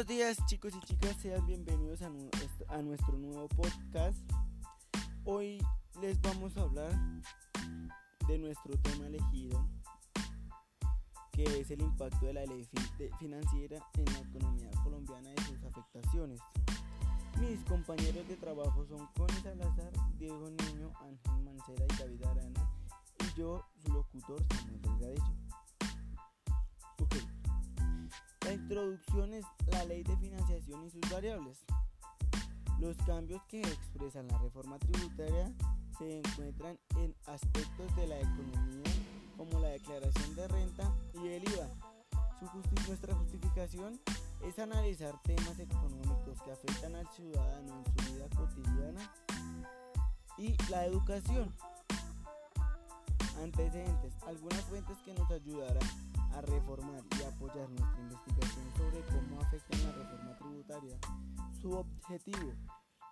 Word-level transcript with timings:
buenos 0.00 0.16
días 0.16 0.46
chicos 0.46 0.72
y 0.74 0.80
chicas, 0.86 1.14
sean 1.20 1.46
bienvenidos 1.46 2.00
a, 2.00 2.06
a, 2.68 2.80
nuestro 2.80 3.18
nuevo 3.18 3.46
podcast. 3.48 4.18
Hoy 5.24 5.58
les 6.00 6.18
vamos 6.22 6.56
a 6.56 6.62
hablar 6.62 6.90
de 8.26 8.38
nuestro 8.38 8.78
tema 8.78 9.08
elegido, 9.08 9.68
que 11.32 11.44
es 11.44 11.70
el 11.70 11.82
impacto 11.82 12.24
de 12.24 12.32
la 12.32 12.46
ley 12.46 12.66
financiera 13.18 13.86
en 13.98 14.04
la 14.06 14.20
economía 14.20 14.70
colombiana 14.82 15.34
y 15.36 15.42
sus 15.42 15.62
afectaciones. 15.64 16.40
Mis 17.38 17.62
compañeros 17.64 18.26
de 18.26 18.36
trabajo 18.36 18.86
son 18.86 19.06
Connie 19.14 19.42
Salazar, 19.42 19.92
Diego 20.16 20.48
Niño, 20.48 20.94
Ángel 21.02 21.44
Mancera 21.44 21.84
y 21.84 21.98
David 21.98 22.24
Arana, 22.24 22.70
y 23.18 23.38
yo, 23.38 23.66
su 23.82 23.92
locutor, 23.92 24.42
Samuel 24.48 24.79
La 28.70 28.76
introducción 28.76 29.34
es 29.34 29.44
la 29.66 29.84
ley 29.84 30.04
de 30.04 30.16
financiación 30.18 30.86
y 30.86 30.90
sus 30.90 31.00
variables. 31.10 31.58
Los 32.78 32.96
cambios 32.98 33.42
que 33.48 33.60
expresan 33.62 34.28
la 34.28 34.38
reforma 34.38 34.78
tributaria 34.78 35.52
se 35.98 36.18
encuentran 36.18 36.78
en 36.94 37.12
aspectos 37.26 37.96
de 37.96 38.06
la 38.06 38.20
economía 38.20 38.92
como 39.36 39.58
la 39.58 39.70
declaración 39.70 40.36
de 40.36 40.46
renta 40.46 40.94
y 41.14 41.26
el 41.26 41.42
IVA. 41.48 41.68
nuestra 42.86 43.12
justificación 43.16 44.00
es 44.44 44.56
analizar 44.60 45.20
temas 45.24 45.58
económicos 45.58 46.40
que 46.44 46.52
afectan 46.52 46.94
al 46.94 47.08
ciudadano 47.08 47.74
en 47.76 47.84
su 47.84 48.12
vida 48.12 48.28
cotidiana 48.36 49.12
y 50.38 50.54
la 50.70 50.86
educación. 50.86 51.52
Antecedentes, 53.42 54.14
algunas 54.28 54.60
fuentes 54.66 54.96
que 55.04 55.12
nos 55.14 55.28
ayudarán 55.28 56.19
a 56.32 56.40
reformar 56.42 57.02
y 57.18 57.22
apoyar 57.22 57.68
nuestra 57.70 58.00
investigación 58.00 58.66
sobre 58.76 59.00
cómo 59.06 59.40
afecta 59.40 59.78
la 59.78 59.92
reforma 59.92 60.36
tributaria. 60.38 60.98
Su 61.60 61.72
objetivo 61.72 62.52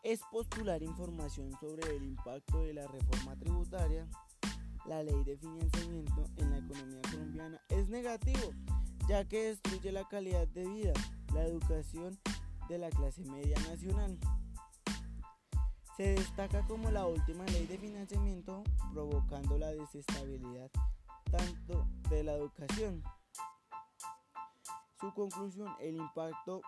es 0.02 0.20
postular 0.30 0.82
información 0.82 1.52
sobre 1.60 1.96
el 1.96 2.04
impacto 2.04 2.62
de 2.62 2.74
la 2.74 2.86
reforma 2.86 3.36
tributaria. 3.36 4.08
La 4.86 5.02
ley 5.02 5.22
de 5.24 5.36
financiamiento 5.36 6.24
en 6.36 6.50
la 6.50 6.58
economía 6.58 7.00
colombiana 7.10 7.60
es 7.68 7.88
negativo, 7.88 8.52
ya 9.08 9.24
que 9.26 9.44
destruye 9.44 9.92
la 9.92 10.06
calidad 10.08 10.46
de 10.48 10.66
vida, 10.66 10.92
la 11.34 11.44
educación 11.44 12.18
de 12.68 12.78
la 12.78 12.88
clase 12.90 13.22
media 13.24 13.58
nacional. 13.68 14.18
Se 15.96 16.14
destaca 16.14 16.64
como 16.66 16.90
la 16.90 17.06
última 17.06 17.44
ley 17.46 17.66
de 17.66 17.76
financiamiento 17.76 18.62
provocando 18.92 19.58
la 19.58 19.72
desestabilidad 19.72 20.70
tanto 21.30 21.86
de 22.10 22.24
la 22.24 22.34
educación. 22.34 23.02
Su 25.00 25.12
conclusión, 25.12 25.68
el 25.80 25.96
impacto 25.96 26.62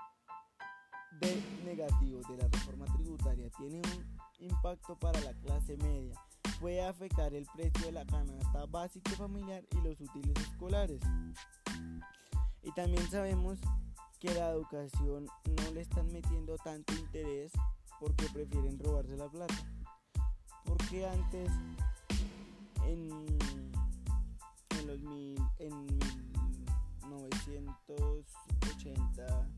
de 1.20 1.42
negativo 1.64 2.20
de 2.28 2.36
la 2.36 2.48
reforma 2.48 2.84
tributaria 2.96 3.50
tiene 3.58 3.80
un 3.80 4.18
impacto 4.38 4.96
para 4.98 5.20
la 5.20 5.32
clase 5.34 5.76
media. 5.78 6.14
Puede 6.60 6.84
afectar 6.84 7.34
el 7.34 7.46
precio 7.46 7.86
de 7.86 7.92
la 7.92 8.04
canasta 8.04 8.66
básica 8.66 9.10
familiar 9.12 9.64
y 9.70 9.76
los 9.80 10.00
útiles 10.00 10.36
escolares. 10.40 11.00
Y 12.62 12.72
también 12.72 13.10
sabemos 13.10 13.58
que 14.18 14.32
la 14.34 14.50
educación 14.50 15.26
no 15.46 15.70
le 15.72 15.80
están 15.80 16.12
metiendo 16.12 16.56
tanto 16.58 16.92
interés 16.94 17.52
porque 17.98 18.26
prefieren 18.32 18.78
robarse 18.78 19.16
la 19.16 19.28
plata. 19.28 19.54
Porque 20.64 21.06
antes 21.06 21.50
en 22.86 23.49
en 24.94 25.86
1980, 27.06 29.48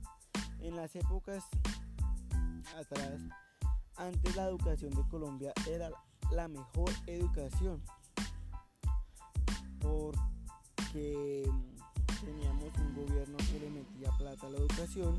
en 0.61 0.77
las 0.77 0.95
épocas 0.97 1.45
atrás, 2.79 3.21
antes 3.97 4.37
la 4.37 4.49
educación 4.49 4.91
de 4.91 5.03
Colombia 5.09 5.55
era 5.69 5.91
la 6.31 6.49
mejor 6.49 6.91
educación 7.07 7.83
porque 9.81 11.51
teníamos 12.25 12.73
un 12.79 12.95
gobierno 12.95 13.37
que 13.39 13.59
le 13.61 13.71
metía 13.71 14.11
plata 14.19 14.47
a 14.47 14.51
la 14.51 14.59
educación 14.59 15.19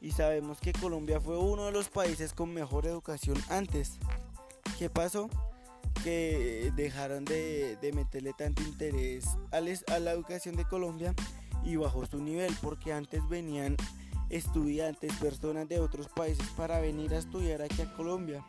y 0.00 0.12
sabemos 0.12 0.60
que 0.60 0.72
Colombia 0.72 1.20
fue 1.20 1.38
uno 1.38 1.64
de 1.64 1.72
los 1.72 1.88
países 1.88 2.32
con 2.32 2.52
mejor 2.52 2.86
educación 2.86 3.36
antes. 3.48 3.98
¿Qué 4.78 4.90
pasó? 4.90 5.30
Que 6.06 6.72
dejaron 6.76 7.24
de, 7.24 7.76
meterle 7.92 8.32
tanto 8.32 8.62
interés 8.62 9.26
a, 9.50 9.58
la 9.98 10.12
educación 10.12 10.54
de 10.54 10.64
Colombia 10.64 11.12
y 11.64 11.74
bajó 11.74 12.06
su 12.06 12.20
nivel 12.20 12.54
porque 12.62 12.92
antes 12.92 13.28
venían 13.28 13.76
estudiantes, 14.30 15.12
personas 15.14 15.68
de 15.68 15.80
otros 15.80 16.06
países 16.06 16.46
para 16.50 16.78
venir 16.78 17.12
a 17.12 17.18
estudiar 17.18 17.60
aquí 17.60 17.82
a 17.82 17.92
Colombia. 17.94 18.46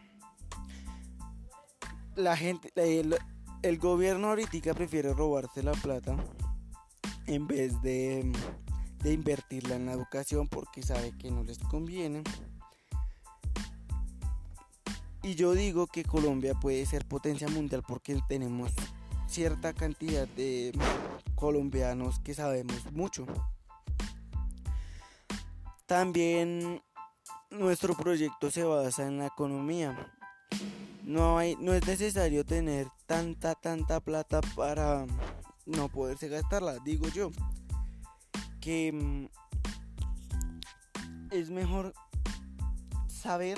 La 2.16 2.38
gente, 2.38 2.72
el, 2.76 3.18
el 3.64 3.78
gobierno 3.80 4.28
ahorita 4.28 4.76
prefiere 4.76 5.12
robarse 5.16 5.64
la 5.64 5.72
plata 5.72 6.16
en 7.26 7.48
vez 7.48 7.82
de, 7.82 8.32
de 9.02 9.14
invertirla 9.14 9.78
en 9.78 9.88
la 9.88 9.94
educación 9.94 10.48
porque 10.48 10.84
sabe 10.84 11.12
que 11.18 11.32
no 11.32 11.44
les 11.44 11.58
conviene. 11.58 12.22
Y 15.28 15.36
yo 15.36 15.52
digo 15.52 15.88
que 15.88 16.06
Colombia 16.06 16.54
puede 16.54 16.86
ser 16.86 17.06
potencia 17.06 17.50
mundial 17.50 17.84
porque 17.86 18.18
tenemos 18.30 18.72
cierta 19.28 19.74
cantidad 19.74 20.26
de 20.26 20.72
colombianos 21.36 22.20
que 22.20 22.34
sabemos 22.34 22.90
mucho. 22.94 23.26
También 25.86 26.82
nuestro 27.50 27.94
proyecto 27.94 28.50
se 28.50 28.64
basa 28.64 29.06
en 29.06 29.18
la 29.18 29.26
economía. 29.26 30.14
No, 31.04 31.38
hay, 31.38 31.58
no 31.58 31.74
es 31.74 31.86
necesario 31.86 32.46
tener 32.46 32.88
tanta, 33.06 33.54
tanta 33.56 34.00
plata 34.00 34.40
para 34.56 35.06
no 35.66 35.90
poderse 35.90 36.30
gastarla, 36.30 36.78
digo 36.86 37.10
yo. 37.10 37.32
Que 38.62 38.94
mm, 38.94 39.26
es 41.32 41.50
mejor 41.50 41.94
saber 43.10 43.58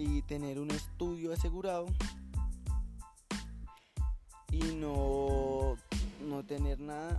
y 0.00 0.22
tener 0.22 0.58
un 0.58 0.70
estudio 0.70 1.32
asegurado 1.32 1.86
y 4.50 4.74
no, 4.74 5.76
no 6.26 6.44
tener 6.44 6.80
nada, 6.80 7.18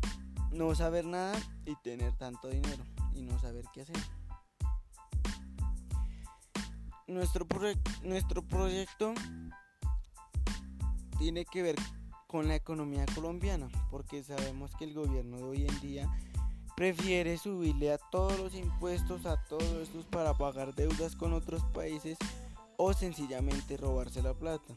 no 0.51 0.73
saber 0.73 1.05
nada 1.05 1.37
y 1.65 1.75
tener 1.75 2.11
tanto 2.17 2.47
dinero 2.49 2.83
y 3.13 3.21
no 3.21 3.39
saber 3.39 3.65
qué 3.71 3.81
hacer. 3.81 3.97
Nuestro, 7.07 7.45
nuestro 8.03 8.41
proyecto 8.41 9.13
tiene 11.19 11.45
que 11.45 11.61
ver 11.61 11.75
con 12.25 12.47
la 12.47 12.55
economía 12.55 13.05
colombiana, 13.13 13.67
porque 13.91 14.23
sabemos 14.23 14.75
que 14.75 14.85
el 14.85 14.93
gobierno 14.93 15.37
de 15.37 15.43
hoy 15.43 15.67
en 15.67 15.81
día 15.81 16.09
prefiere 16.75 17.37
subirle 17.37 17.91
a 17.91 17.97
todos 17.97 18.39
los 18.39 18.55
impuestos 18.55 19.25
a 19.25 19.43
todos 19.43 19.71
estos 19.83 20.05
para 20.05 20.33
pagar 20.33 20.73
deudas 20.73 21.15
con 21.15 21.33
otros 21.33 21.61
países 21.73 22.17
o 22.83 22.93
sencillamente 22.93 23.77
robarse 23.77 24.23
la 24.23 24.33
plata. 24.33 24.75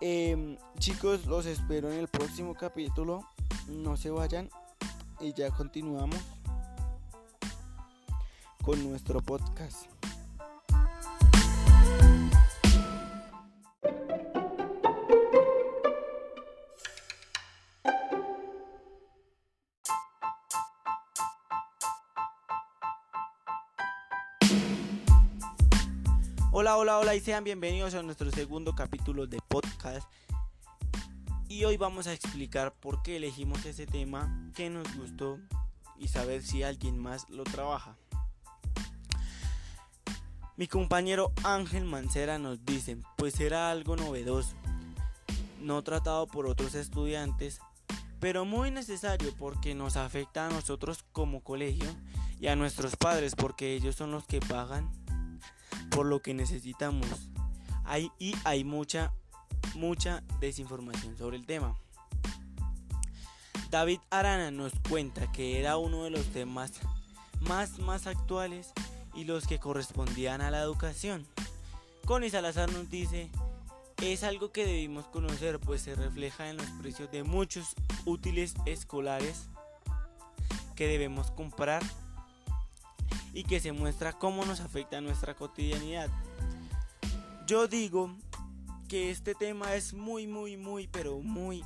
Em, 0.00 0.56
chicos, 0.80 1.24
los 1.26 1.46
espero 1.46 1.92
en 1.92 2.00
el 2.00 2.08
próximo 2.08 2.54
capítulo. 2.54 3.24
No 3.68 3.96
se 3.96 4.10
vayan 4.10 4.50
y 5.20 5.32
ya 5.34 5.50
continuamos 5.52 6.18
con 8.64 8.82
nuestro 8.90 9.20
podcast. 9.20 9.86
Hola, 26.80 27.00
hola, 27.00 27.16
y 27.16 27.20
sean 27.20 27.42
bienvenidos 27.42 27.94
a 27.94 28.04
nuestro 28.04 28.30
segundo 28.30 28.72
capítulo 28.72 29.26
de 29.26 29.40
podcast. 29.48 30.08
Y 31.48 31.64
hoy 31.64 31.76
vamos 31.76 32.06
a 32.06 32.12
explicar 32.12 32.72
por 32.72 33.02
qué 33.02 33.16
elegimos 33.16 33.66
ese 33.66 33.84
tema, 33.84 34.48
qué 34.54 34.70
nos 34.70 34.86
gustó 34.96 35.40
y 35.98 36.06
saber 36.06 36.40
si 36.44 36.62
alguien 36.62 36.96
más 36.96 37.28
lo 37.30 37.42
trabaja. 37.42 37.96
Mi 40.56 40.68
compañero 40.68 41.32
Ángel 41.42 41.84
Mancera 41.84 42.38
nos 42.38 42.64
dice, 42.64 42.96
pues 43.16 43.40
era 43.40 43.72
algo 43.72 43.96
novedoso, 43.96 44.54
no 45.60 45.82
tratado 45.82 46.28
por 46.28 46.46
otros 46.46 46.76
estudiantes, 46.76 47.58
pero 48.20 48.44
muy 48.44 48.70
necesario 48.70 49.34
porque 49.36 49.74
nos 49.74 49.96
afecta 49.96 50.46
a 50.46 50.50
nosotros 50.50 51.04
como 51.10 51.42
colegio 51.42 51.88
y 52.38 52.46
a 52.46 52.54
nuestros 52.54 52.94
padres 52.94 53.34
porque 53.34 53.74
ellos 53.74 53.96
son 53.96 54.12
los 54.12 54.24
que 54.26 54.38
pagan 54.38 54.88
por 55.98 56.06
lo 56.06 56.22
que 56.22 56.32
necesitamos. 56.32 57.08
Hay, 57.84 58.12
y 58.20 58.32
hay 58.44 58.62
mucha, 58.62 59.12
mucha 59.74 60.22
desinformación 60.38 61.18
sobre 61.18 61.36
el 61.36 61.44
tema. 61.44 61.76
David 63.68 63.98
Arana 64.08 64.52
nos 64.52 64.72
cuenta 64.88 65.32
que 65.32 65.58
era 65.58 65.76
uno 65.76 66.04
de 66.04 66.10
los 66.10 66.24
temas 66.26 66.70
más 67.40 67.80
más 67.80 68.06
actuales 68.06 68.72
y 69.12 69.24
los 69.24 69.48
que 69.48 69.58
correspondían 69.58 70.40
a 70.40 70.52
la 70.52 70.62
educación. 70.62 71.26
Connie 72.06 72.30
Salazar 72.30 72.70
nos 72.70 72.88
dice, 72.88 73.28
es 74.00 74.22
algo 74.22 74.52
que 74.52 74.66
debimos 74.66 75.08
conocer 75.08 75.58
pues 75.58 75.82
se 75.82 75.96
refleja 75.96 76.48
en 76.48 76.58
los 76.58 76.70
precios 76.80 77.10
de 77.10 77.24
muchos 77.24 77.74
útiles 78.04 78.54
escolares 78.66 79.48
que 80.76 80.86
debemos 80.86 81.32
comprar 81.32 81.82
y 83.38 83.44
que 83.44 83.60
se 83.60 83.70
muestra 83.70 84.12
cómo 84.12 84.44
nos 84.44 84.58
afecta 84.58 85.00
nuestra 85.00 85.32
cotidianidad. 85.36 86.10
Yo 87.46 87.68
digo 87.68 88.10
que 88.88 89.12
este 89.12 89.32
tema 89.36 89.76
es 89.76 89.94
muy, 89.94 90.26
muy, 90.26 90.56
muy, 90.56 90.88
pero 90.88 91.20
muy 91.20 91.64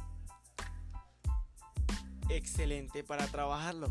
excelente 2.29 3.03
para 3.03 3.27
trabajarlo, 3.27 3.89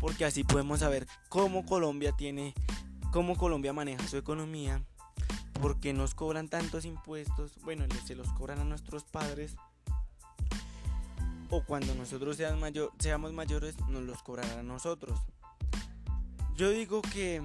porque 0.00 0.24
así 0.24 0.42
podemos 0.42 0.80
saber 0.80 1.06
cómo 1.28 1.64
Colombia 1.64 2.10
tiene, 2.10 2.52
cómo 3.12 3.36
Colombia 3.36 3.72
maneja 3.72 4.08
su 4.08 4.16
economía, 4.16 4.82
por 5.62 5.78
qué 5.78 5.92
nos 5.92 6.16
cobran 6.16 6.48
tantos 6.48 6.84
impuestos, 6.84 7.52
bueno, 7.62 7.84
se 8.04 8.16
los 8.16 8.26
cobran 8.32 8.58
a 8.58 8.64
nuestros 8.64 9.04
padres, 9.04 9.54
o 11.48 11.62
cuando 11.62 11.94
nosotros 11.94 12.36
seamos, 12.38 12.58
mayor, 12.58 12.90
seamos 12.98 13.32
mayores 13.32 13.78
nos 13.88 14.02
los 14.02 14.20
cobrarán 14.24 14.58
a 14.58 14.62
nosotros. 14.64 15.20
Yo 16.60 16.68
digo 16.68 17.00
que 17.00 17.40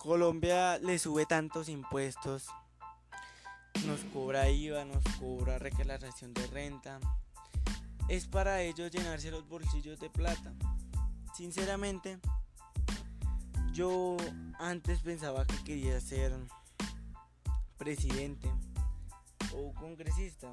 Colombia 0.00 0.80
le 0.80 0.98
sube 0.98 1.26
tantos 1.26 1.68
impuestos, 1.68 2.48
nos 3.86 4.00
cobra 4.12 4.50
IVA, 4.50 4.84
nos 4.84 5.04
cobra 5.20 5.60
declaración 5.60 6.34
de 6.34 6.44
renta, 6.48 6.98
es 8.08 8.26
para 8.26 8.62
ellos 8.62 8.90
llenarse 8.90 9.30
los 9.30 9.48
bolsillos 9.48 10.00
de 10.00 10.10
plata. 10.10 10.52
Sinceramente, 11.36 12.18
yo 13.72 14.16
antes 14.58 14.98
pensaba 15.02 15.46
que 15.46 15.62
quería 15.62 16.00
ser 16.00 16.36
presidente 17.78 18.50
o 19.54 19.72
congresista. 19.74 20.52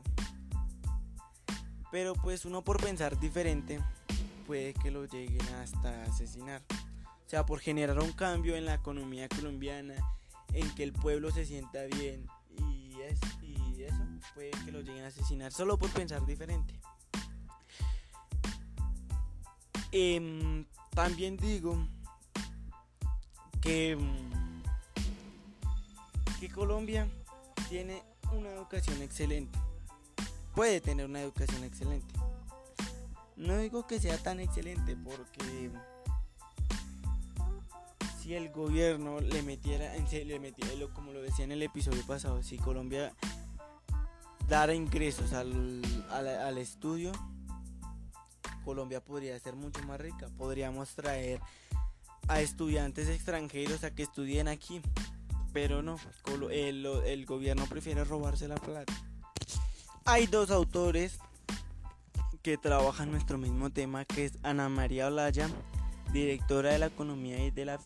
Pero 1.92 2.14
pues 2.14 2.46
uno 2.46 2.64
por 2.64 2.80
pensar 2.80 3.20
diferente 3.20 3.80
puede 4.46 4.76
que 4.76 4.92
lo 4.92 5.06
lleguen 5.06 5.48
hasta 5.56 6.04
asesinar. 6.04 6.62
O 7.28 7.30
sea, 7.30 7.46
por 7.46 7.60
generar 7.60 8.00
un 8.00 8.14
cambio 8.14 8.56
en 8.56 8.64
la 8.64 8.76
economía 8.76 9.28
colombiana, 9.28 9.96
en 10.54 10.74
que 10.76 10.84
el 10.84 10.94
pueblo 10.94 11.30
se 11.30 11.46
sienta 11.46 11.84
bien 11.84 12.26
y, 12.58 13.02
es, 13.02 13.20
y 13.42 13.84
eso 13.84 14.02
puede 14.34 14.52
que 14.52 14.72
lo 14.72 14.80
lleguen 14.80 15.04
a 15.04 15.08
asesinar 15.08 15.52
solo 15.52 15.78
por 15.78 15.90
pensar 15.90 16.26
diferente. 16.26 16.74
Em, 19.92 20.66
también 20.92 21.36
digo 21.36 21.78
que, 23.60 23.98
que 26.40 26.50
Colombia 26.50 27.10
tiene 27.68 28.04
una 28.32 28.52
educación 28.52 29.02
excelente. 29.02 29.60
Puede 30.56 30.80
tener 30.80 31.06
una 31.06 31.20
educación 31.20 31.66
excelente. 31.66 32.14
No 33.36 33.58
digo 33.58 33.86
que 33.86 34.00
sea 34.00 34.18
tan 34.18 34.40
excelente 34.40 34.96
porque 34.96 35.72
si 38.28 38.36
el 38.36 38.50
gobierno 38.50 39.22
le 39.22 39.42
metiera, 39.42 39.94
le 39.96 40.40
metiera 40.40 40.74
como 40.94 41.14
lo 41.14 41.22
decía 41.22 41.46
en 41.46 41.54
el 41.54 41.64
episodio 41.64 42.06
pasado, 42.06 42.44
si 42.44 42.58
Colombia 42.58 43.14
dara 44.50 44.74
ingresos 44.74 45.32
al, 45.32 45.82
al 46.12 46.58
estudio, 46.58 47.14
Colombia 48.66 49.00
podría 49.00 49.40
ser 49.40 49.56
mucho 49.56 49.82
más 49.84 50.02
rica. 50.02 50.28
Podríamos 50.38 50.94
traer 50.94 51.40
a 52.28 52.42
estudiantes 52.42 53.08
extranjeros 53.08 53.86
a 53.86 53.96
que 53.96 54.04
estudien 54.04 54.50
aquí. 54.50 54.82
Pero 55.54 55.82
no, 55.82 55.98
el, 56.52 56.86
el 56.86 57.26
gobierno 57.26 57.66
prefiere 57.68 58.04
robarse 58.04 58.50
la 58.50 58.56
plata. 58.56 58.94
Hay 60.04 60.28
dos 60.28 60.52
autores 60.52 61.18
que 62.44 62.58
trabajan 62.58 63.10
nuestro 63.10 63.38
mismo 63.38 63.70
tema, 63.70 64.04
que 64.04 64.26
es 64.26 64.34
Ana 64.44 64.68
María 64.68 65.08
Olaya, 65.08 65.50
directora 66.12 66.72
de 66.72 66.80
la 66.80 66.88
economía 66.88 67.44
y 67.46 67.52
de, 67.52 67.66
la, 67.66 67.80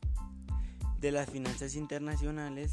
de 1.01 1.12
las 1.12 1.30
finanzas 1.30 1.75
internacionales, 1.75 2.71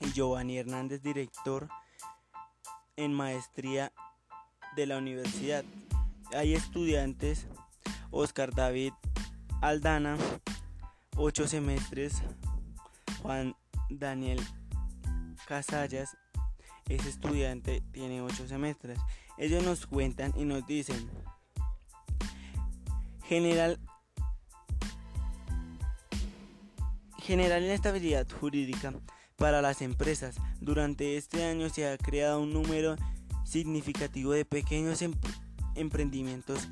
y 0.00 0.12
Giovanni 0.12 0.58
Hernández, 0.58 1.02
director 1.02 1.68
en 2.96 3.14
maestría 3.14 3.92
de 4.76 4.86
la 4.86 4.98
universidad 4.98 5.64
hay 6.34 6.54
estudiantes, 6.54 7.46
Oscar 8.10 8.54
David 8.54 8.92
Aldana, 9.60 10.16
8 11.16 11.48
semestres, 11.48 12.22
Juan 13.22 13.56
Daniel 13.90 14.40
Casallas 15.46 16.16
es 16.88 17.06
estudiante, 17.06 17.82
tiene 17.92 18.22
8 18.22 18.48
semestres. 18.48 18.98
Ellos 19.36 19.64
nos 19.64 19.86
cuentan 19.86 20.32
y 20.36 20.44
nos 20.44 20.66
dicen, 20.66 21.10
general, 23.24 23.78
general 27.28 27.62
inestabilidad 27.62 28.26
jurídica 28.40 28.92
para 29.36 29.60
las 29.60 29.82
empresas. 29.82 30.36
Durante 30.60 31.18
este 31.18 31.44
año 31.44 31.68
se 31.68 31.86
ha 31.86 31.96
creado 31.98 32.40
un 32.40 32.54
número 32.54 32.96
significativo 33.44 34.32
de 34.32 34.44
pequeños 34.44 35.02
empresarios 35.02 35.48
emprendimientos 35.78 36.68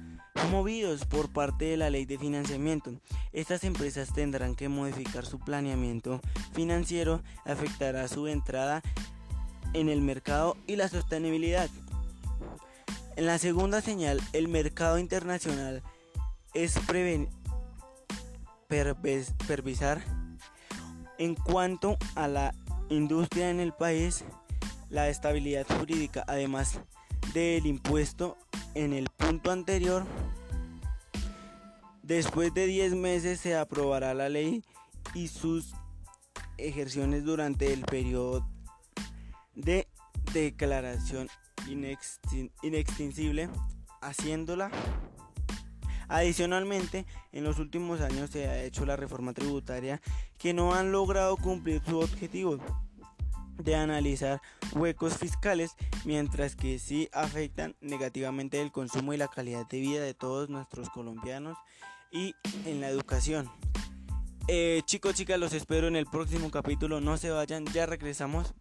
movidos 0.50 1.04
por 1.04 1.32
parte 1.32 1.66
de 1.66 1.76
la 1.76 1.90
ley 1.90 2.04
de 2.04 2.18
financiamiento. 2.18 3.00
Estas 3.32 3.64
empresas 3.64 4.12
tendrán 4.12 4.54
que 4.54 4.68
modificar 4.68 5.24
su 5.24 5.38
planeamiento 5.38 6.20
financiero, 6.52 7.22
afectará 7.44 8.06
su 8.08 8.26
entrada 8.26 8.82
en 9.72 9.88
el 9.88 10.00
mercado 10.00 10.56
y 10.66 10.76
la 10.76 10.88
sostenibilidad. 10.88 11.70
En 13.16 13.26
la 13.26 13.38
segunda 13.38 13.80
señal, 13.80 14.20
el 14.32 14.48
mercado 14.48 14.98
internacional 14.98 15.82
es 16.52 16.78
pervisar 19.46 20.02
en 21.18 21.34
cuanto 21.34 21.96
a 22.14 22.28
la 22.28 22.54
industria 22.88 23.50
en 23.50 23.60
el 23.60 23.72
país, 23.72 24.24
la 24.90 25.08
estabilidad 25.08 25.66
jurídica, 25.78 26.24
además 26.26 26.80
del 27.34 27.66
impuesto 27.66 28.36
en 28.74 28.92
el 28.92 29.08
punto 29.16 29.50
anterior, 29.50 30.04
después 32.02 32.54
de 32.54 32.66
10 32.66 32.94
meses 32.94 33.40
se 33.40 33.56
aprobará 33.56 34.14
la 34.14 34.28
ley 34.28 34.62
y 35.14 35.28
sus 35.28 35.74
ejerciones 36.58 37.24
durante 37.24 37.72
el 37.72 37.82
periodo 37.82 38.46
de 39.54 39.88
declaración 40.32 41.28
inextinguible, 42.62 43.48
haciéndola. 44.00 44.70
Adicionalmente, 46.08 47.06
en 47.32 47.44
los 47.44 47.58
últimos 47.58 48.00
años 48.00 48.30
se 48.30 48.46
ha 48.48 48.62
hecho 48.62 48.86
la 48.86 48.96
reforma 48.96 49.32
tributaria 49.32 50.00
que 50.38 50.54
no 50.54 50.74
han 50.74 50.92
logrado 50.92 51.36
cumplir 51.36 51.82
su 51.84 51.98
objetivo 51.98 52.58
de 53.58 53.74
analizar 53.74 54.40
huecos 54.72 55.16
fiscales, 55.16 55.72
mientras 56.04 56.56
que 56.56 56.78
sí 56.78 57.08
afectan 57.12 57.74
negativamente 57.80 58.60
el 58.60 58.70
consumo 58.70 59.12
y 59.14 59.16
la 59.16 59.28
calidad 59.28 59.66
de 59.66 59.80
vida 59.80 60.02
de 60.02 60.14
todos 60.14 60.48
nuestros 60.48 60.90
colombianos 60.90 61.56
y 62.12 62.34
en 62.64 62.80
la 62.80 62.88
educación. 62.88 63.50
Eh, 64.48 64.82
chicos, 64.84 65.14
chicas, 65.14 65.40
los 65.40 65.52
espero 65.52 65.88
en 65.88 65.96
el 65.96 66.06
próximo 66.06 66.50
capítulo. 66.50 67.00
No 67.00 67.16
se 67.16 67.30
vayan, 67.30 67.64
ya 67.66 67.86
regresamos. 67.86 68.54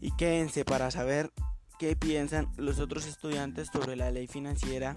Y 0.00 0.10
quédense 0.16 0.64
para 0.64 0.90
saber 0.90 1.30
qué 1.78 1.94
piensan 1.94 2.48
los 2.56 2.80
otros 2.80 3.06
estudiantes 3.06 3.68
sobre 3.72 3.96
la 3.96 4.10
ley 4.10 4.26
financiera 4.26 4.96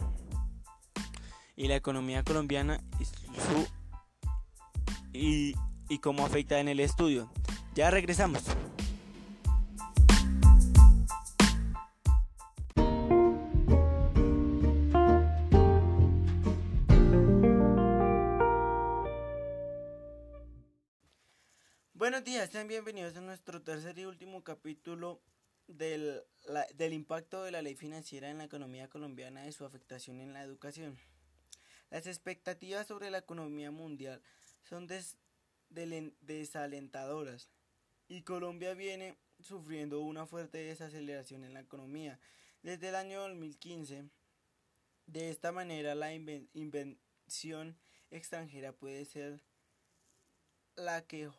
y 1.56 1.68
la 1.68 1.76
economía 1.76 2.24
colombiana 2.24 2.82
y, 5.14 5.54
y, 5.90 6.00
cómo 6.00 6.26
afecta 6.26 6.60
en 6.60 6.68
el 6.68 6.80
estudio. 6.80 7.32
Ya 7.76 7.92
regresamos. 7.92 8.44
Buenos 21.94 22.24
días, 22.26 22.50
sean 22.50 22.68
bienvenidos 22.68 23.16
a 23.16 23.22
nuestro 23.22 23.62
tercer 23.62 23.98
y 23.98 24.06
último 24.06 24.44
capítulo 24.44 25.22
del, 25.68 26.22
del, 26.76 26.94
impacto 26.94 27.44
de 27.44 27.52
la 27.52 27.62
ley 27.62 27.76
financiera 27.76 28.30
en 28.30 28.40
la 28.40 28.44
economía 28.44 28.90
colombiana 28.90 29.48
y 29.48 29.52
su 29.52 29.64
afectación 29.66 30.20
en 30.20 30.34
la 30.34 30.44
educación. 30.44 30.98
Las 31.94 32.08
expectativas 32.08 32.88
sobre 32.88 33.12
la 33.12 33.20
economía 33.20 33.70
mundial 33.70 34.20
son 34.64 34.88
desalentadoras 36.22 37.52
y 38.08 38.24
Colombia 38.24 38.74
viene 38.74 39.16
sufriendo 39.40 40.02
una 40.02 40.26
fuerte 40.26 40.58
desaceleración 40.58 41.44
en 41.44 41.54
la 41.54 41.60
economía. 41.60 42.20
Desde 42.64 42.90
el 42.90 42.96
año 42.96 43.22
2015 43.22 44.10
De 45.06 45.30
esta 45.30 45.52
manera 45.52 45.94
la 45.94 46.12
inversión 46.16 47.78
extranjera 48.10 48.74
puede 48.74 49.06
ser 49.06 49.44
la 50.76 51.06
que, 51.06 51.30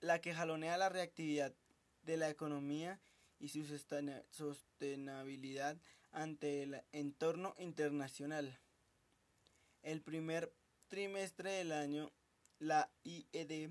la 0.00 0.22
que 0.22 0.32
jalonea 0.32 0.78
la 0.78 0.88
reactividad 0.88 1.52
de 2.04 2.16
la 2.16 2.30
economía 2.30 2.98
y 3.38 3.48
su 3.48 3.66
sostenibilidad 4.30 5.76
ante 6.10 6.62
el 6.62 6.80
entorno 6.92 7.54
internacional. 7.58 8.58
El 9.82 10.02
primer 10.02 10.52
trimestre 10.88 11.52
del 11.52 11.72
año, 11.72 12.10
la 12.58 12.90
IED 13.04 13.70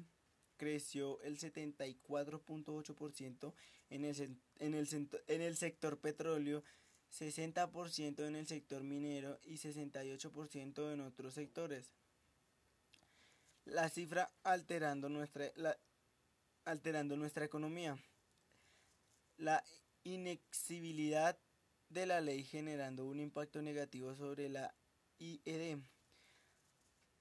creció 0.57 1.21
el 1.21 1.39
74.8% 1.39 3.53
en 3.89 4.05
el, 4.05 4.37
en, 4.59 4.75
el, 4.75 5.09
en 5.27 5.41
el 5.41 5.57
sector 5.57 5.99
petróleo, 5.99 6.63
60% 7.11 8.27
en 8.27 8.35
el 8.35 8.47
sector 8.47 8.83
minero 8.83 9.39
y 9.43 9.57
68% 9.57 10.93
en 10.93 11.01
otros 11.01 11.33
sectores. 11.33 11.91
La 13.65 13.89
cifra 13.89 14.31
alterando 14.43 15.09
nuestra, 15.09 15.51
alterando 16.65 17.15
nuestra 17.15 17.45
economía. 17.45 17.97
La 19.37 19.63
inexibilidad 20.03 21.39
de 21.89 22.05
la 22.05 22.21
ley 22.21 22.43
generando 22.43 23.05
un 23.05 23.19
impacto 23.19 23.61
negativo 23.61 24.15
sobre 24.15 24.49
la 24.49 24.73
IED 25.19 25.79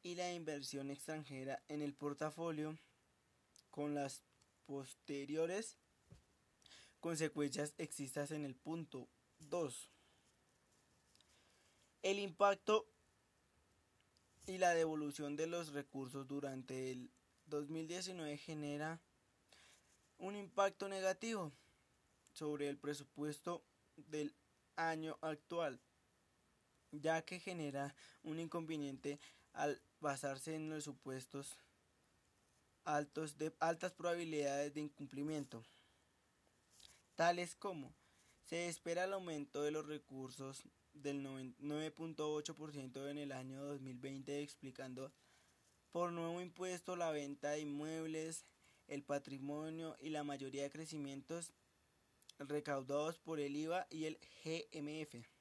y 0.03 0.15
la 0.15 0.33
inversión 0.33 0.91
extranjera 0.91 1.63
en 1.69 1.83
el 1.83 1.95
portafolio 1.95 2.79
con 3.71 3.95
las 3.95 4.23
posteriores 4.67 5.77
consecuencias 7.01 7.75
existas 7.79 8.31
en 8.31 8.45
el 8.45 8.55
punto 8.55 9.09
2. 9.39 9.91
El 12.03 12.19
impacto 12.19 12.87
y 14.47 14.59
la 14.59 14.75
devolución 14.75 15.37
de 15.37 15.47
los 15.47 15.73
recursos 15.73 16.27
durante 16.27 16.91
el 16.91 17.11
2019 17.47 18.37
genera 18.39 19.01
un 20.19 20.37
impacto 20.37 20.89
negativo 20.89 21.53
sobre 22.33 22.69
el 22.69 22.79
presupuesto 22.79 23.63
del 23.97 24.35
año 24.77 25.19
actual, 25.21 25.81
ya 26.93 27.23
que 27.23 27.41
genera 27.41 27.95
un 28.23 28.41
inconveniente 28.41 29.19
al 29.53 29.81
basarse 30.01 30.55
en 30.55 30.71
los 30.71 30.85
supuestos 30.85 31.59
altos 32.85 33.37
de 33.37 33.53
altas 33.61 33.93
probabilidades 33.93 34.73
de 34.75 34.81
incumplimiento, 34.81 35.63
tales 37.15 37.55
como 37.55 37.95
se 38.45 38.69
espera 38.69 39.05
el 39.05 39.13
aumento 39.13 39.63
de 39.63 39.71
los 39.71 39.87
recursos 39.87 40.63
del 40.95 41.23
9.8% 41.23 43.11
en 43.11 43.19
el 43.19 43.33
año 43.33 43.63
2020, 43.63 44.43
explicando 44.43 45.13
por 45.91 46.13
nuevo 46.13 46.41
impuesto 46.41 46.97
la 46.97 47.11
venta 47.11 47.51
de 47.51 47.61
inmuebles, 47.61 48.47
el 48.87 49.03
patrimonio 49.03 49.97
y 50.01 50.09
la 50.09 50.25
mayoría 50.25 50.63
de 50.63 50.71
crecimientos 50.71 51.53
recaudados 52.39 53.19
por 53.19 53.41
el 53.41 53.57
IVA 53.57 53.87
y 53.91 54.07
el 54.07 54.19
GMF. 54.45 55.38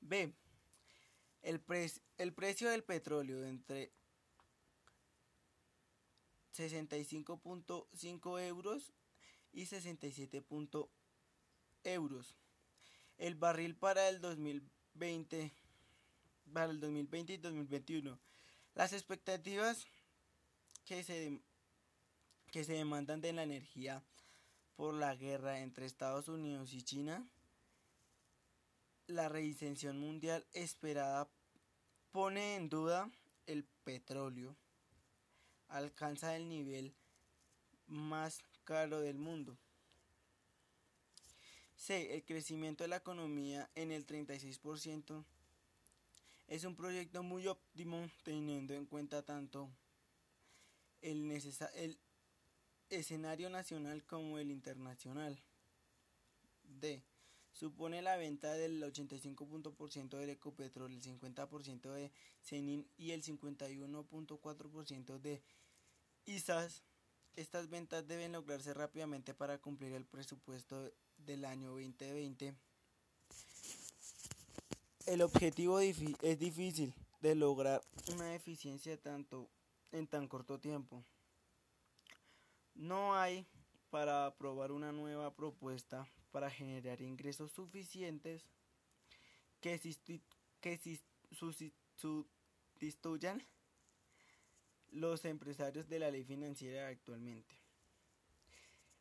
B. 0.00 0.34
El, 1.42 1.62
el 2.18 2.34
precio 2.34 2.70
del 2.70 2.84
petróleo 2.84 3.44
entre 3.44 3.92
65.5 6.54 8.40
euros 8.42 8.92
y 9.52 9.66
67. 9.66 10.44
euros. 11.84 12.36
El 13.16 13.34
barril 13.34 13.76
para 13.76 14.08
el 14.08 14.20
2020 14.20 15.52
para 16.52 16.70
el 16.70 16.80
2020 16.80 17.34
y 17.34 17.36
2021. 17.36 18.18
Las 18.74 18.92
expectativas 18.92 19.86
que 20.84 21.02
se 21.02 21.40
que 22.50 22.64
se 22.64 22.72
demandan 22.72 23.20
de 23.20 23.32
la 23.32 23.42
energía 23.42 24.02
por 24.74 24.94
la 24.94 25.14
guerra 25.14 25.60
entre 25.60 25.84
Estados 25.84 26.28
Unidos 26.28 26.72
y 26.72 26.82
China, 26.82 27.28
la 29.08 29.28
redisensión 29.28 29.98
mundial 29.98 30.46
esperada 30.52 31.28
pone 32.12 32.56
en 32.56 32.68
duda 32.68 33.10
el 33.46 33.64
petróleo 33.84 34.56
alcanza 35.68 36.36
el 36.36 36.48
nivel 36.48 36.94
más 37.86 38.42
caro 38.64 39.00
del 39.00 39.18
mundo. 39.18 39.58
C. 41.76 42.14
El 42.14 42.24
crecimiento 42.24 42.84
de 42.84 42.88
la 42.88 42.96
economía 42.96 43.70
en 43.74 43.92
el 43.92 44.06
36% 44.06 45.24
es 46.48 46.64
un 46.64 46.74
proyecto 46.74 47.22
muy 47.22 47.46
óptimo 47.46 48.08
teniendo 48.24 48.74
en 48.74 48.86
cuenta 48.86 49.22
tanto 49.22 49.70
el, 51.02 51.30
el 51.74 51.98
escenario 52.90 53.48
nacional 53.50 54.04
como 54.04 54.38
el 54.38 54.50
internacional. 54.50 55.38
D. 56.64 57.02
Supone 57.52 58.02
la 58.02 58.16
venta 58.16 58.52
del 58.52 58.82
85% 58.82 60.16
del 60.16 60.30
Ecopetrol, 60.30 60.92
el 60.92 61.02
50% 61.02 61.92
de 61.92 62.12
Cenin 62.40 62.88
y 62.96 63.10
el 63.10 63.22
51.4% 63.22 65.18
de 65.18 65.42
ISAS. 66.26 66.84
Estas 67.34 67.68
ventas 67.68 68.06
deben 68.06 68.32
lograrse 68.32 68.74
rápidamente 68.74 69.34
para 69.34 69.58
cumplir 69.58 69.92
el 69.92 70.04
presupuesto 70.04 70.92
del 71.16 71.44
año 71.44 71.70
2020. 71.70 72.54
El 75.06 75.22
objetivo 75.22 75.80
es 75.80 76.38
difícil 76.38 76.94
de 77.20 77.34
lograr 77.34 77.80
una 78.12 78.34
eficiencia 78.34 78.96
tanto 78.96 79.48
en 79.92 80.06
tan 80.06 80.28
corto 80.28 80.58
tiempo. 80.58 81.02
No 82.74 83.16
hay 83.16 83.46
para 83.90 84.26
aprobar 84.26 84.70
una 84.70 84.92
nueva 84.92 85.34
propuesta 85.34 86.06
para 86.30 86.50
generar 86.50 87.00
ingresos 87.00 87.52
suficientes 87.52 88.46
que, 89.60 89.78
que 90.60 91.00
sustituyan 91.96 93.42
los 94.90 95.24
empresarios 95.24 95.88
de 95.88 95.98
la 95.98 96.10
ley 96.10 96.24
financiera 96.24 96.88
actualmente. 96.88 97.56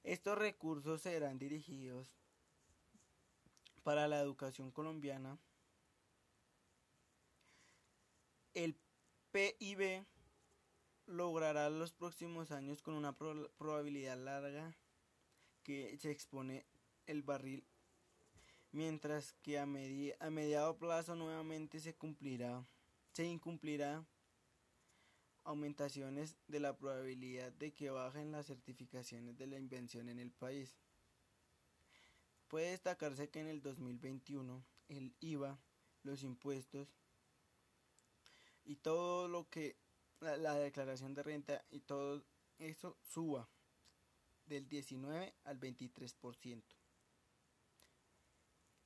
Estos 0.03 0.37
recursos 0.37 1.01
serán 1.01 1.37
dirigidos 1.37 2.07
para 3.83 4.07
la 4.07 4.19
educación 4.19 4.71
colombiana. 4.71 5.37
El 8.53 8.75
PIB 9.31 10.05
logrará 11.05 11.69
los 11.69 11.93
próximos 11.93 12.51
años 12.51 12.81
con 12.81 12.95
una 12.95 13.17
probabilidad 13.17 14.17
larga 14.17 14.75
que 15.63 15.97
se 15.97 16.11
expone 16.11 16.65
el 17.07 17.23
barril, 17.23 17.65
mientras 18.71 19.33
que 19.41 19.59
a, 19.59 19.63
a 19.63 20.29
mediado 20.29 20.77
plazo 20.77 21.15
nuevamente 21.15 21.79
se 21.79 21.95
cumplirá, 21.95 22.65
se 23.13 23.25
incumplirá 23.25 24.05
aumentaciones 25.43 26.35
de 26.47 26.59
la 26.59 26.77
probabilidad 26.77 27.53
de 27.53 27.73
que 27.73 27.89
bajen 27.89 28.31
las 28.31 28.47
certificaciones 28.47 29.37
de 29.37 29.47
la 29.47 29.57
invención 29.57 30.09
en 30.09 30.19
el 30.19 30.31
país. 30.31 30.77
Puede 32.49 32.71
destacarse 32.71 33.29
que 33.29 33.39
en 33.39 33.47
el 33.47 33.61
2021 33.61 34.63
el 34.89 35.15
IVA, 35.21 35.59
los 36.03 36.23
impuestos 36.23 36.93
y 38.65 38.75
todo 38.75 39.27
lo 39.27 39.49
que 39.49 39.77
la, 40.19 40.55
declaración 40.55 41.13
de 41.13 41.23
renta 41.23 41.65
y 41.69 41.79
todo 41.79 42.23
eso 42.59 42.97
suba 43.01 43.49
del 44.45 44.67
19 44.67 45.33
al 45.43 45.59
23%. 45.59 46.63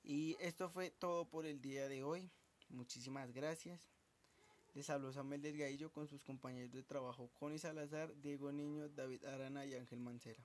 Y 0.03 0.35
esto 0.39 0.69
fue 0.69 0.89
todo 0.89 1.29
por 1.29 1.45
el 1.45 1.61
día 1.61 1.87
de 1.87 2.03
hoy. 2.03 2.31
Muchísimas 2.69 3.31
gracias. 3.31 3.91
Les 4.73 4.89
habló 4.89 5.11
Samuel 5.11 5.41
Delgadillo 5.41 5.91
con 5.91 6.07
sus 6.07 6.23
compañeros 6.23 6.71
de 6.71 6.83
trabajo 6.83 7.29
Connie 7.33 7.59
Salazar, 7.59 8.15
Diego 8.21 8.51
Niño, 8.51 8.87
David 8.89 9.25
Arana 9.25 9.65
y 9.65 9.75
Ángel 9.75 9.99
Mancera. 9.99 10.43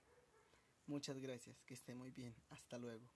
Muchas 0.86 1.18
gracias, 1.18 1.62
que 1.62 1.74
esté 1.74 1.94
muy 1.94 2.10
bien. 2.10 2.34
Hasta 2.50 2.78
luego. 2.78 3.08